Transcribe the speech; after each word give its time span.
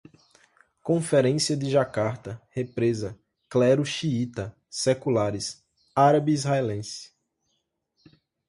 Conferência 0.81 1.55
de 1.55 1.69
Jacarta, 1.69 2.41
represa, 2.49 3.15
clero 3.49 3.85
xiita, 3.85 4.57
seculares, 4.67 5.63
árabe-israelense 5.95 7.11